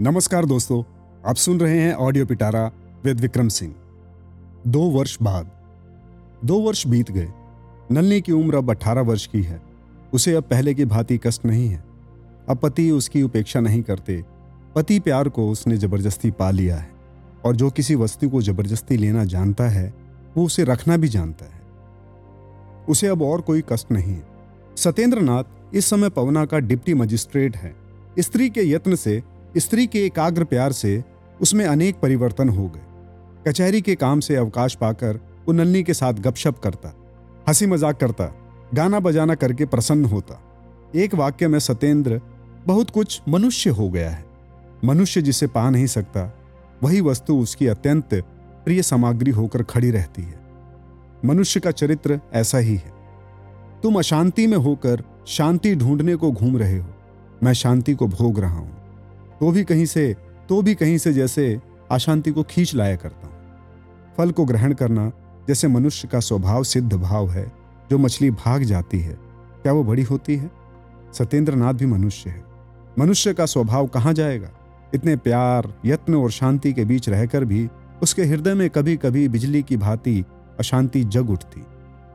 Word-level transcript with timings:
नमस्कार 0.00 0.44
दोस्तों, 0.44 0.82
आप 1.26 1.36
सुन 1.36 1.60
रहे 1.60 1.80
हैं 1.80 1.94
ऑडियो 1.94 2.26
पिटारा 2.26 2.72
विद 3.04 3.20
विक्रम 3.20 3.48
सिंह 3.48 3.74
दो 4.66 4.80
वर्ष 4.80 5.18
बाद। 5.22 5.50
दो 6.44 6.58
वर्ष 6.58 6.86
बीत 6.86 7.10
गए। 7.10 7.28
नलनी 7.90 8.20
की 8.20 8.32
उम्र 8.32 8.56
अब 8.56 8.70
अठारह 8.70 9.00
वर्ष 9.00 9.26
की 9.26 9.42
है। 9.42 9.62
उसे 10.12 10.34
अब 10.34 10.42
पहले 10.42 10.74
की 10.74 10.84
भांति 10.84 11.18
कष्ट 11.18 11.44
नहीं 11.44 11.68
है। 11.68 11.84
अब 12.48 12.56
पति 12.58 12.90
उसकी 12.90 13.22
उपेक्षा 13.22 13.60
नहीं 13.60 13.82
करते। 13.82 14.24
पति 14.74 15.00
प्यार 15.00 15.28
को 15.28 15.50
उसने 15.50 15.76
ज़बरदस्ती 15.76 16.30
पा 16.30 16.50
लिया 16.50 16.76
है। 16.76 16.90
और 17.44 17.56
जो 17.56 17.70
किसी 17.70 17.94
वस्तु 17.94 18.28
को 18.28 18.42
ज़बरदस्ती 18.42 18.96
लेना 18.96 19.24
जानता 19.24 19.64
है, 19.64 19.94
वो 20.36 20.44
उसे 20.44 20.64
रखना 20.64 20.96
भी 20.96 21.08
जानता 21.08 21.44
है। 21.44 21.62
उसे 22.88 23.06
अब 23.06 23.22
और 23.22 23.40
कोई 23.40 23.64
कष्ट 23.68 23.92
नहीं 23.92 24.14
है। 24.14 24.26
सत्येंद्र 24.76 25.20
नाथ 25.20 25.44
इस 25.74 25.86
समय 25.86 26.08
पवना 26.08 26.44
का 26.44 26.58
डिप्टी 26.58 26.94
मजिस्ट्रेट 26.94 27.56
है। 27.56 27.76
स्त्री 28.18 28.50
के 28.50 28.62
यत्न 28.62 28.94
से 28.94 29.33
स्त्री 29.56 29.86
के 29.86 30.04
एकाग्र 30.06 30.44
प्यार 30.44 30.72
से 30.72 31.04
उसमें 31.40 31.64
अनेक 31.66 31.96
परिवर्तन 32.00 32.48
हो 32.48 32.68
गए। 32.68 32.80
कचहरी 33.48 33.80
के 33.80 33.94
काम 33.94 34.20
से 34.20 34.36
अवकाश 34.36 34.74
पाकर 34.74 35.20
वो 35.46 35.52
नलनी 35.52 35.82
के 35.82 35.94
साथ 35.94 36.12
गपशप 36.12 36.58
करता 36.58 36.94
हँसी 37.48 37.66
मज़ाक 37.66 38.00
करता 38.00 38.24
गाना 38.74 39.00
बजाना 39.00 39.34
करके 39.34 39.66
प्रसन्न 39.66 40.04
होता। 40.04 40.40
एक 40.94 41.14
वाक्य 41.14 41.48
में 41.48 41.58
सत्येंद्र 41.58 42.20
बहुत 42.66 42.90
कुछ 42.90 43.20
मनुष्य 43.28 43.70
हो 43.70 43.90
गया 43.90 44.10
है। 44.10 44.24
मनुष्य 44.84 45.22
जिसे 45.22 45.46
पा 45.46 45.70
नहीं 45.70 45.86
सकता, 45.86 46.38
वही 46.82 47.00
वस्तु 47.00 47.36
उसकी 47.36 47.66
अत्यंत 47.66 48.14
प्रिय 48.64 48.82
सामग्री 48.82 49.30
होकर 49.30 49.62
खड़ी 49.62 49.90
रहती 49.90 50.22
है। 50.22 50.40
मनुष्य 51.24 51.60
का 51.60 51.70
चरित्र 51.70 52.20
ऐसा 52.32 52.58
ही 52.58 52.76
है। 52.76 52.92
तुम 53.82 53.98
अशांति 53.98 54.46
में 54.46 54.58
होकर 54.58 55.02
शांति 55.26 55.74
ढूँढने 55.74 56.14
को 56.14 56.32
घूम 56.32 56.56
रहे 56.56 56.78
हो। 56.78 56.88
मैं 57.42 57.52
शांति 57.52 57.94
को 57.94 58.06
भोग 58.06 58.38
रहा 58.38 58.58
हूँ। 58.58 58.83
तो 59.40 59.50
भी 59.50 59.64
कहीं 59.64 59.86
से 59.86 60.16
तो 60.48 60.62
भी 60.62 60.74
कहीं 60.74 60.98
से 60.98 61.12
जैसे 61.12 61.60
अशांति 61.90 62.30
को 62.30 62.42
खींच 62.42 62.74
लाया 62.74 62.96
करता 62.96 63.26
हूँ। 63.26 63.34
फल 64.18 64.30
को 64.30 64.44
ग्रहण 64.44 64.72
करना 64.72 65.12
जैसे 65.48 65.68
मनुष्य 65.68 66.08
का 66.08 66.20
स्वभाव 66.20 66.64
सिद्ध 66.64 66.92
भाव 66.92 67.30
है, 67.30 67.52
जो 67.90 67.98
मछली 67.98 68.30
भाग 68.30 68.62
जाती 68.62 69.00
है, 69.00 69.18
क्या 69.62 69.72
वो 69.72 69.84
बड़ी 69.84 70.02
होती 70.02 70.36
है? 70.36 70.50
सत्येंद्र 71.12 71.72
भी 71.72 71.86
मनुष्य 71.86 72.30
है। 72.30 72.44
मनुष्य 72.98 73.34
का 73.34 73.46
स्वभाव 73.46 73.86
कहाँ 73.86 74.12
जाएगा? 74.12 74.50
इतने 74.94 75.16
प्यार, 75.16 75.74
यत्न 75.84 76.14
और 76.14 76.30
शांति 76.30 76.72
के 76.72 76.84
बीच 76.84 77.08
रहकर 77.08 77.44
भी 77.44 77.68
उसके 78.02 78.24
हृदय 78.24 78.54
में 78.54 78.70
कभी 78.70 78.96
कभी 78.96 79.28
बिजली 79.28 79.62
की 79.62 79.76
भांति 79.76 80.24
अशांति 80.58 81.04
जग 81.04 81.30
उठती। 81.30 81.64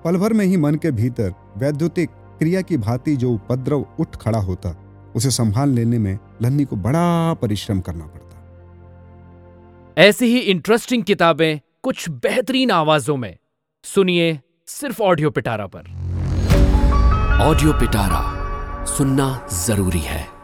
पल 0.05 0.17
भर 0.17 0.33
में 0.33 0.45
ही 0.45 0.57
मन 0.57 0.75
के 0.75 0.91
भीतर 0.91 1.33
वैद्युतिक 1.57 2.09
क्रिया 2.09 2.61
की 2.61 2.77
भांति 2.77 3.15
जो 3.15 3.31
उपद्रव 3.31 3.85
उठ 3.99 4.15
खड़ा 4.15 4.39
होता 4.39 4.69
उसे 5.19 5.31
संभाल 5.31 5.69
लेने 5.69 5.99
में 5.99 6.17
लन्नी 6.41 6.65
को 6.65 6.75
बड़ा 6.75 7.33
परिश्रम 7.33 7.79
करना 7.79 8.05
पड़ता। 8.05 8.35
ऐसी 9.97 10.25
ही 10.25 10.39
इंटरेस्टिंग 10.39 11.03
किताबें 11.03 11.59
कुछ 11.83 12.09
बेहतरीन 12.09 12.71
आवाजों 12.71 13.17
में। 13.17 13.37
सुनिए 13.83 14.39
सिर्फ़ 14.67 15.01
ऑडियो 15.01 15.29
पिटारा 15.31 15.67
पर। 15.67 15.79
ऑडियो 17.41 17.73
पिटारा 17.73 18.23
सुनना 18.85 19.47
ज़रूरी 19.53 19.99
है। 19.99 20.38